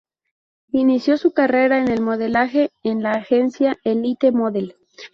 Inició 0.71 1.15
su 1.19 1.31
carrera 1.31 1.77
en 1.77 1.87
el 1.87 2.01
modelaje 2.01 2.71
en 2.81 3.03
la 3.03 3.11
agencia 3.11 3.77
Elite 3.83 4.31
model. 4.31 4.75